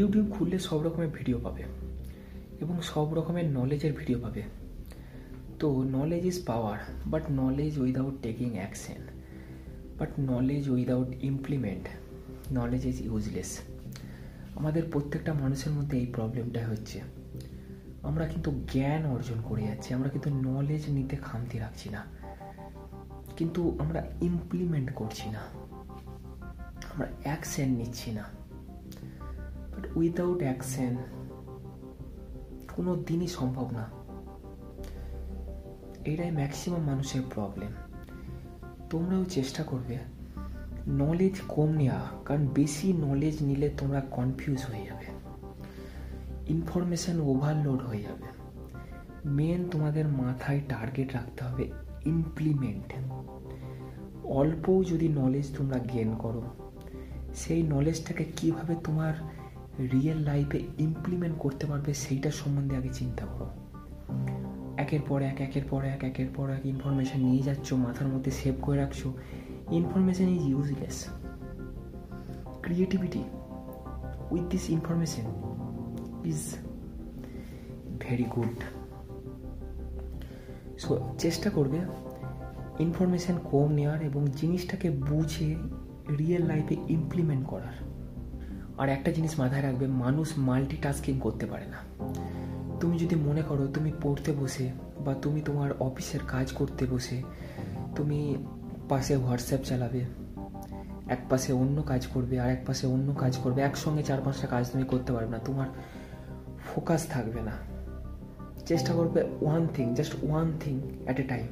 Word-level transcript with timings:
YouTube 0.00 0.30
খুললে 0.30 0.58
সব 0.58 0.82
রকমের 0.82 1.08
ভিডিও 1.08 1.38
পাবে 1.38 1.62
এবং 2.60 2.82
সব 2.82 3.14
রকমের 3.14 3.44
নলেজের 3.44 3.92
ভিডিও 3.92 4.18
পাবে। 4.18 4.42
তো 5.58 5.82
knowledge 5.82 6.26
is 6.26 6.46
power 6.46 6.78
but 7.06 7.22
knowledge 7.30 7.78
without 7.78 8.14
taking 8.22 8.52
action 8.52 9.02
but 9.98 10.08
knowledge 10.18 10.68
without 10.68 11.24
implement 11.24 11.88
knowledge 12.52 12.86
is 12.86 13.00
useless 13.00 13.58
আমাদের 14.56 14.82
প্রত্যেকটা 14.92 15.34
মানুষের 15.34 15.72
মধ্যে 15.72 15.98
এই 15.98 16.06
প্রবলেমটা 16.06 16.68
হচ্ছে। 16.68 17.00
আমরা 18.02 18.26
কিন্তু 18.26 18.50
জ্ঞান 18.72 19.06
অর্জন 19.06 19.42
করে 19.44 19.62
যাচ্ছি, 19.62 19.94
আমরা 19.94 20.08
কিন্তু 20.08 20.30
নলেজ 20.30 20.88
নিতে 20.88 21.16
খামতি 21.16 21.58
রাখছি 21.58 21.88
না। 21.88 22.04
কিন্তু 23.36 23.76
আমরা 23.78 24.06
ইমপ্লিমেন্ট 24.22 24.92
করছি 24.94 25.30
না। 25.30 25.40
আমরা 26.94 27.06
অ্যাকশন 27.22 27.68
নিচ্ছি 27.68 28.10
না। 28.10 28.39
উইদাউট 29.96 30.38
অ্যাকশন 30.38 30.96
কোনো 32.76 32.96
দিনই 32.96 33.26
সম্ভব 33.26 33.70
না। 33.70 33.90
এটাই 36.04 36.30
ম্যাক্সিমাম 36.30 36.80
মানুষের 36.80 37.22
প্রবলেম 37.34 37.70
তোমরাও 38.90 39.24
চেষ্টা 39.24 39.62
করবে 39.62 39.98
নলেজ 40.88 41.40
কম 41.48 41.68
নেওয়া 41.68 42.00
কারণ 42.24 42.46
বেশি 42.46 42.92
নলেজ 42.92 43.42
নিলে 43.42 43.70
তোমরা 43.78 44.00
কনফিউজ 44.00 44.64
হয়ে 44.64 44.86
যাবে। 44.86 45.06
ইনফরমেশান 46.52 47.20
ওভারলোড 47.20 47.82
হয়ে 47.82 48.02
যাবে। 48.02 48.30
মেন 49.28 49.68
তোমাদের 49.68 50.08
মাথায় 50.08 50.60
টার্গেট 50.68 51.12
রাখতে 51.12 51.44
হবে 51.44 51.70
ইমপ্লিমেন্ট 52.04 52.92
অল্পও 54.24 54.84
যদি 54.84 55.08
নলেজ 55.08 55.56
তোমরা 55.58 55.78
গেন 55.78 56.16
করো, 56.16 56.42
সেই 57.34 57.62
নলেজটাকে 57.62 58.24
কীভাবে 58.36 58.74
তোমার 58.84 59.14
রিয়েল 59.78 60.18
লাইফে 60.18 60.60
ইমপ্লিমেন্ট 60.78 61.38
করতে 61.38 61.66
পারবে 61.66 61.94
সেইটার 61.94 62.30
সম্বন্ধে 62.30 62.76
আগে 62.76 62.88
চিন্তা 62.88 63.26
করো। 63.26 63.48
একের 64.76 65.00
পর 65.08 65.22
এক, 65.22 65.40
একের 65.40 65.62
পর 65.70 65.84
এক, 65.84 66.04
একের 66.04 66.26
পর 66.36 66.50
এক 66.50 66.66
ইনফরমেশান 66.66 67.20
নিয়ে 67.20 67.42
যাচ্ছ, 67.42 67.72
মাথার 67.72 68.08
মধ্যে 68.08 68.30
সেভ 68.30 68.54
করে 68.62 68.78
রাখছো 68.78 69.12
information 69.70 70.28
is 70.28 70.42
useless 70.42 71.08
creativity 72.62 73.22
with 74.30 74.42
this 74.50 74.70
information 74.70 75.22
is 76.24 76.54
very 78.00 78.24
good 78.24 78.56
so 80.78 81.14
চেষ্টা 81.18 81.50
করবে 81.50 81.78
ইনফরমেশান 82.78 83.38
কম 83.50 83.72
নেওয়ার 83.72 84.02
এবং 84.02 84.26
জিনিসটাকে 84.26 84.90
বুঝে 84.90 85.56
রিয়েল 86.18 86.46
লাইফে 86.46 86.76
ইমপ্লিমেন্ট 86.88 87.46
করার। 87.46 87.99
আর 88.80 88.88
একটা 88.88 89.10
জিনিস 89.12 89.32
মাথায় 89.40 89.62
রাখবে, 89.62 89.86
মানুষ 89.86 90.28
মাল্টিটাস্কিং 90.38 91.14
করতে 91.20 91.46
পারে 91.46 91.66
না। 91.66 91.78
তুমি 92.80 92.98
যদি 92.98 93.14
মনে 93.14 93.42
করো 93.42 93.64
তুমি 93.66 93.90
পড়তে 94.02 94.32
বসে 94.32 94.66
বা 95.04 95.12
তুমি 95.14 95.40
তোমার 95.40 95.70
অফিসের 95.80 96.20
কাজ 96.28 96.52
করতে 96.52 96.86
বসে, 96.86 97.22
তুমি 97.96 98.36
পাশে 98.88 99.14
হোয়াটসঅ্যাপ 99.16 99.62
চালাবে, 99.64 100.02
এক 101.08 101.22
পাশে 101.30 101.52
অন্য 101.52 101.82
কাজ 101.82 102.06
করবে 102.06 102.40
আর 102.40 102.50
এক 102.50 102.62
পাশে 102.66 102.84
অন্য 102.86 103.14
কাজ 103.14 103.32
করবে, 103.36 103.60
একসঙ্গে 103.62 104.02
চার 104.02 104.20
পাঁচটা 104.24 104.46
কাজ 104.46 104.70
তুমি 104.70 104.84
করতে 104.84 105.12
পারবে 105.12 105.30
না, 105.30 105.38
তোমার 105.38 105.68
ফোকাস 106.68 107.02
থাকবে 107.06 107.40
না। 107.40 107.54
চেষ্টা 108.66 108.92
করবে 108.92 109.20
one 109.40 109.62
thing 109.74 109.86
just 109.94 110.14
one 110.22 110.48
thing 110.60 110.74
at 111.04 111.20
a 111.20 111.22
time 111.22 111.46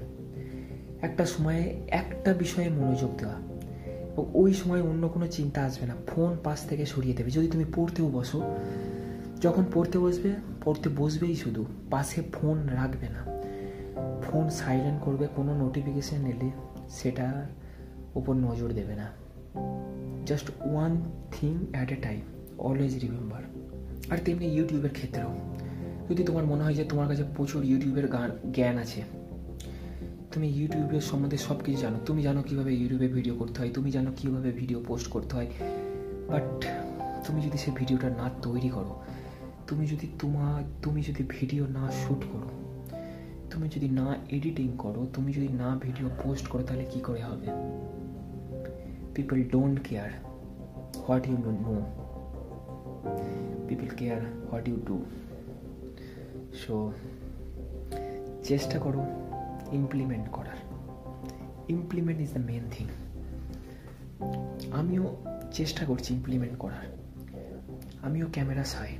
একটা 1.02 1.24
সময়ে 1.26 1.62
একটা 1.90 2.30
বিষয়ে 2.32 2.68
মনোযোগ 2.68 3.10
দেওয়া। 3.18 3.38
এবং 4.18 4.30
ওই 4.34 4.54
সময় 4.54 4.82
অন্য 4.82 5.08
কোনো 5.08 5.26
চিন্তা 5.26 5.62
আসবে 5.62 5.86
না। 5.86 5.94
ফোন 6.06 6.36
পাশ 6.44 6.66
থেকে 6.68 6.86
সরিয়ে 6.86 7.14
দেবে। 7.14 7.30
যদি 7.30 7.48
তুমি 7.48 7.64
পড়তেও 7.74 8.10
বসো, 8.10 8.56
যখন 9.40 9.64
পড়তে 9.74 9.98
বসবে, 9.98 10.32
পড়তে 10.64 10.90
বসবেই 10.96 11.34
শুধু। 11.34 11.64
পাশে 11.90 12.22
ফোন 12.32 12.66
রাখবে 12.66 13.06
না। 13.08 13.42
ফোন 14.22 14.50
সাইলেন্ট 14.50 15.02
করবে, 15.02 15.28
কোনো 15.36 15.58
নোটিফিকেশান 15.58 16.26
এলে 16.26 16.50
সেটার 16.88 17.46
ওপর 18.14 18.34
নজর 18.34 18.72
দেবে 18.72 18.94
না। 18.94 19.10
Just 20.26 20.50
one 20.60 21.02
thing 21.32 21.66
at 21.72 21.92
a 21.92 21.96
time 22.02 22.20
always 22.58 22.98
remember 22.98 23.42
আর 24.10 24.18
তেমনি 24.24 24.46
ইউটিউবের 24.46 24.90
ক্ষেত্রেও। 24.90 25.36
যদি 26.10 26.22
তোমার 26.24 26.44
মনে 26.44 26.62
হয় 26.62 26.74
যে 26.74 26.84
তোমার 26.84 27.08
কাছে 27.08 27.24
প্রচুর 27.36 27.64
ইউটিউবের 27.64 28.08
গান, 28.08 28.30
জ্ঞান 28.52 28.78
আছে 28.78 29.02
তুমি 30.38 30.52
ইউটিউবের 30.60 31.04
সম্বন্ধে 31.10 31.38
সব 31.46 31.58
কিছু 31.64 31.78
জানো। 31.84 31.98
তুমি 32.08 32.20
জানো 32.26 32.40
কীভাবে 32.48 32.72
ইউটিউবে 32.80 33.08
ভিডিও 33.16 33.34
করতে 33.40 33.56
হয়, 33.60 33.70
তুমি 33.76 33.88
জানো 33.96 34.10
কীভাবে 34.20 34.50
ভিডিও 34.60 34.78
পোস্ট 34.88 35.06
করতে 35.14 35.32
হয়। 35.36 35.48
বাট 36.30 36.48
তুমি 37.26 37.40
যদি 37.46 37.58
সেই 37.62 37.72
ভিডিওটা 37.80 38.08
না 38.20 38.26
তৈরি 38.42 38.70
করো, 38.76 38.92
তুমি 39.68 39.84
যদি 39.92 40.06
তোমার 40.18 40.58
তুমি 40.84 41.00
যদি 41.08 41.22
ভিডিও 41.36 41.62
না 41.76 41.84
শ্যুট 42.00 42.22
করো, 42.32 42.48
তুমি 43.50 43.66
যদি 43.74 43.88
না 44.00 44.06
এডিটিং 44.36 44.68
করো, 44.84 45.02
তুমি 45.14 45.30
যদি 45.32 45.48
না 45.62 45.68
ভিডিও 45.84 46.08
পোস্ট 46.22 46.44
করো, 46.48 46.62
তাহলে 46.68 46.84
কি 46.92 47.00
করে 47.00 47.22
হবে? 47.28 47.48
People 49.14 49.38
don't 49.54 49.76
care 49.86 50.10
what 51.04 51.22
you 51.28 51.36
don't 51.44 51.60
know 51.68 51.76
people 53.68 53.88
care 53.98 54.20
what 54.48 54.64
you 54.70 54.76
do 54.88 54.96
so 56.62 56.74
চেষ্টা 58.48 58.78
করো। 58.86 59.02
ইমপ্লিমেন্ট 59.72 60.28
করার। 60.28 60.56
Implement 61.68 62.20
is 62.20 62.32
the 62.32 62.38
main 62.38 62.62
thing 62.70 62.86
আমিও 64.72 65.16
চেষ্টা 65.52 65.86
করছি 65.86 66.14
ইমপ্লিমেন্ট 66.14 66.58
করার। 66.58 66.98
আমিও 68.02 68.26
ক্যামেরা 68.32 68.64
সাই 68.64 68.96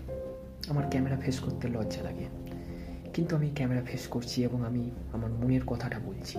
আমার 0.68 0.90
ক্যামেরা 0.90 1.16
ফেস 1.16 1.38
করতে 1.38 1.68
লজ্জা 1.68 2.02
লাগে। 2.02 2.26
কিন্তু 3.14 3.36
আমি 3.36 3.50
ক্যামেরা 3.54 3.82
ফেস 3.84 4.06
করছি 4.06 4.44
এবং 4.44 4.66
আমি 4.66 4.90
আমার 5.12 5.30
মনের 5.30 5.64
কথাটা 5.66 5.98
বলছি। 5.98 6.38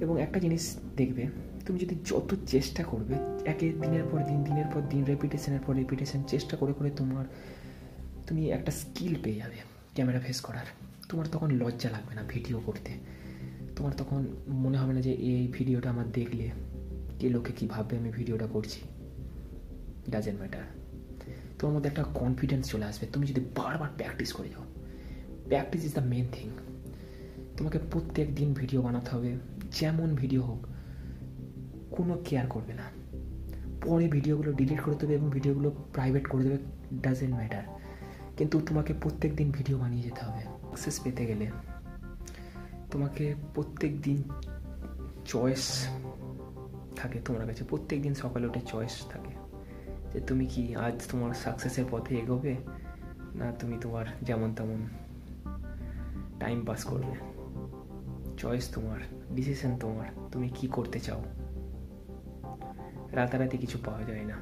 এবং 0.00 0.20
একটা 0.20 0.40
জিনিস 0.40 0.76
দেখবে, 0.96 1.26
তুমি 1.66 1.78
যদি 1.78 1.94
যত 2.04 2.34
চেষ্টা 2.46 2.84
করবে, 2.84 3.14
একে 3.44 3.72
দিনের 3.72 4.02
পর 4.10 4.24
দিন, 4.24 4.44
দিনের 4.44 4.64
পর 4.74 4.80
দিন 4.80 5.04
রেপিটেশনের 5.04 5.60
পর 5.66 5.74
রেপিটেশন 5.74 6.22
চেষ্টা 6.22 6.56
করে 6.56 6.72
করে 6.72 6.90
তোমার, 6.90 7.24
তুমি 8.26 8.50
একটা 8.50 8.72
স্কিল 8.72 9.14
পেয়ে 9.22 9.36
যাবে 9.36 9.56
ক্যামেরা 9.94 10.20
ফেস 10.20 10.40
করার। 10.40 10.83
তোমার 11.08 11.26
তখন 11.32 11.50
লজ্জা 11.50 11.90
লাগবে 11.90 12.14
না 12.14 12.22
ভিডিও 12.22 12.60
করতে। 12.60 12.92
তোমার 13.76 13.92
তখন 13.96 14.26
মনে 14.48 14.78
হবে 14.78 14.92
না 14.92 15.00
যে 15.00 15.12
এই 15.12 15.48
ভিডিওটা 15.52 15.90
আমার 15.90 16.12
দেখলে 16.12 16.50
কে 17.18 17.28
লোকে 17.28 17.52
কী 17.52 17.66
ভাববে 17.66 17.96
আমি 17.96 18.10
ভিডিওটা 18.10 18.46
করছি। 18.46 18.80
ডাজেন্ট 20.10 20.38
ম্যাটার 20.40 20.66
তোমার 21.58 21.74
মধ্যে 21.76 21.88
একটা 21.90 22.02
কনফিডেন্স 22.02 22.68
চলে 22.70 22.84
আসবে। 22.84 23.06
তুমি 23.06 23.26
যদি 23.26 23.40
বারবার 23.40 23.88
প্র্যাকটিস 23.96 24.32
করে 24.32 24.48
যাও 24.48 24.64
practice 25.48 25.84
is 25.84 25.92
the 25.94 26.00
main 26.00 26.26
thing 26.32 26.50
তোমাকে 27.56 27.78
প্রত্যেক 27.78 28.34
দিন 28.34 28.54
ভিডিও 28.54 28.82
বানাতে 28.82 29.10
হবে। 29.10 29.36
যেমন 29.72 30.14
ভিডিও 30.14 30.42
হোক, 30.42 30.66
কোনো 31.90 32.18
কেয়ার 32.24 32.46
করবে 32.46 32.74
না। 32.74 32.86
পরে 33.82 34.08
ভিডিওগুলো 34.08 34.52
ডিলিট 34.52 34.80
করে 34.80 34.96
দেবে 34.96 35.14
এবং 35.14 35.30
ভিডিওগুলো 35.30 35.70
প্রাইভেট 35.92 36.26
করে 36.26 36.42
দেবে 36.44 36.58
ডাজেন্ট 37.02 37.34
ম্যাটার 37.34 37.64
কিন্তু 38.36 38.60
তোমাকে 38.60 38.94
প্রত্যেক 39.00 39.36
দিন 39.36 39.50
ভিডিও 39.50 39.78
বানিয়ে 39.78 40.02
যেতে 40.02 40.20
হবে। 40.20 40.53
সাকসেস 40.74 41.00
পেতে 41.04 41.26
গেলে 41.26 41.50
তোমাকে 42.90 43.34
প্রত্যেক 43.54 44.02
দিন 44.02 44.22
চয়েস 45.24 45.88
থাকে। 46.96 47.20
তোমার 47.24 47.46
কাছে 47.46 47.64
প্রত্যেক 47.64 48.02
দিন 48.02 48.14
সকালে 48.14 48.46
উঠে 48.46 48.60
চয়েস 48.60 49.06
থাকে 49.10 49.30
যে 50.12 50.20
তুমি 50.20 50.46
কি 50.46 50.76
আজ 50.76 51.02
তোমার 51.10 51.34
সাকসেসের 51.34 51.84
পথে 51.90 52.14
এগোবে 52.14 52.56
না 53.34 53.52
তুমি 53.52 53.78
তোমার 53.80 54.06
যেমন 54.22 54.54
তেমন 54.54 54.88
টাইম 56.40 56.64
পাস 56.64 56.84
করবে। 56.84 57.14
চয়েস 58.38 58.74
তোমার 58.74 58.98
ডিসিশন 59.34 59.78
তোমার, 59.78 60.06
তুমি 60.32 60.48
কি 60.48 60.66
করতে 60.66 61.00
চাও। 61.00 61.24
রাতারাতি 63.12 63.58
কিছু 63.58 63.78
পাওয়া 63.86 64.02
যায় 64.02 64.24
না। 64.24 64.36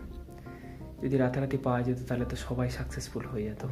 যদি 1.03 1.17
রাতারাতি 1.17 1.57
পাওয়া 1.57 1.83
যেত 1.83 1.99
তাহলে 2.09 2.25
তো 2.25 2.37
সবাই 2.37 2.71
সাকসেসফুল 2.71 3.27
হয়ে 3.27 3.43
যেত। 3.43 3.67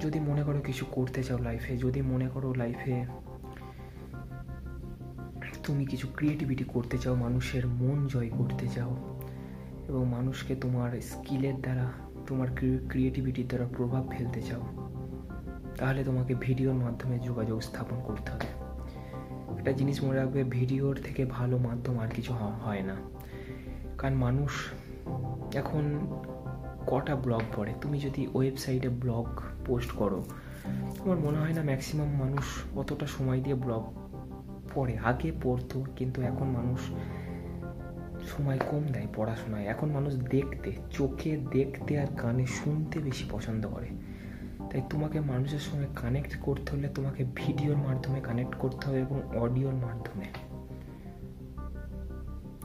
যদি 0.00 0.18
মনে 0.20 0.42
করো 0.42 0.60
কিছু 0.60 0.84
করতে 0.92 1.22
চাও 1.22 1.38
লাইফে 1.38 1.76
যদি 1.76 2.00
মনে 2.02 2.28
করো 2.28 2.54
লাইফে 2.54 3.04
তুমি 5.64 5.84
কিছু 5.86 6.06
ক্রিয়েটিভিটি 6.16 6.64
করতে 6.64 6.98
চাও, 6.98 7.14
মানুষের 7.14 7.66
মন 7.66 8.06
জয় 8.06 8.30
করতে 8.38 8.66
চাও 8.68 8.92
এবং 9.88 10.06
মানুষকে 10.06 10.54
তোমার 10.54 11.00
স্কিলের 11.00 11.56
দ্বারা, 11.60 11.86
তোমার 12.26 12.48
ক্রিয়েটিভিটির 12.88 13.48
দ্বারা 13.48 13.66
প্রভাব 13.76 14.08
ফেলতে 14.10 14.40
চাও, 14.42 14.62
তাহলে 15.78 16.04
তোমাকে 16.04 16.34
ভিডিওর 16.40 16.74
মাধ্যমে 16.74 17.18
যোগাযোগ 17.18 17.60
স্থাপন 17.60 17.98
করতে 18.06 18.28
হবে। 18.32 18.48
একটা 19.58 19.72
জিনিস 19.72 20.04
মনে 20.04 20.16
রাখবে 20.16 20.44
ভিডিওর 20.44 20.96
থেকে 21.04 21.24
ভালো 21.24 21.58
মাধ্যম 21.58 21.98
আর 21.98 22.08
কিছু 22.08 22.32
হয় 22.32 22.82
না। 22.82 22.96
কারণ 23.98 24.14
মানুষ 24.14 24.52
এখন 25.54 25.84
কটা 26.90 27.16
ব্লগ 27.16 27.42
পড়ে? 27.56 27.72
তুমি 27.80 27.98
যদি 27.98 28.28
ওয়েবসাইটে 28.34 28.88
ব্লগ 28.88 29.26
পোস্ট 29.66 29.90
করো, 29.92 30.24
তোমার 30.98 31.18
মনে 31.18 31.38
হয় 31.38 31.52
না 31.52 31.62
ম্যাক্সিমাম 31.62 32.10
মানুষ 32.14 32.44
অতটা 32.78 33.06
সময় 33.06 33.40
দিয়ে 33.40 33.56
ব্লগ 33.56 33.82
পড়ে? 34.74 34.98
আগে 34.98 35.32
পড়তো, 35.42 35.84
কিন্তু 35.96 36.22
এখন 36.22 36.48
মানুষ 36.48 36.80
সময় 38.28 38.58
কম 38.70 38.82
দেয় 38.92 39.06
পড়াশোনায়। 39.16 39.64
এখন 39.64 39.90
মানুষ 39.90 40.12
দেখতে, 40.14 40.72
চোখে 40.90 41.36
দেখতে 41.36 42.00
আর 42.00 42.06
কানে 42.16 42.46
শুনতে 42.46 42.98
বেশি 42.98 43.24
পছন্দ 43.30 43.66
করে। 43.66 43.88
তাই 44.70 44.82
তোমাকে 44.90 45.20
মানুষের 45.20 45.58
সঙ্গে 45.58 45.86
কানেক্ট 45.96 46.32
করতে 46.42 46.68
হলে 46.72 46.88
তোমাকে 46.88 47.24
ভিডিওর 47.34 47.76
মাধ্যমে 47.76 48.20
কানেক্ট 48.20 48.54
করতে 48.54 48.82
হবে 48.88 49.00
এবং 49.00 49.18
অডিওর 49.36 49.74
মাধ্যমে। 49.74 50.26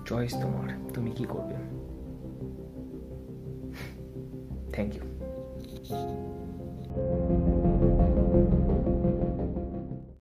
চয়েস 0.06 0.34
তোমার, 0.42 0.68
তুমি 0.94 1.12
কি 1.12 1.26
করবে? 1.30 1.56
Thank 4.74 4.92
you 4.96 5.04